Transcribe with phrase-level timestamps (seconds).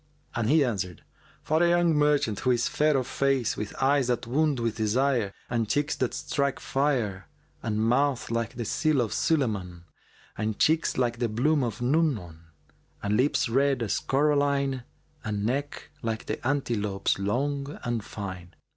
[0.33, 1.03] and he answered,
[1.43, 5.31] "For a young merchant, who is fair of face, with eyes that wound with desire,
[5.47, 7.27] and cheeks that strike fire
[7.61, 9.83] and mouth like the seal of Sulaymбn
[10.35, 12.37] and cheeks like the bloom of Nu'mбn
[13.03, 14.85] and lips red as coralline
[15.23, 18.55] and neck like the antelope's long and fine.